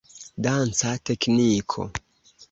[0.45, 1.81] Danca tekniko.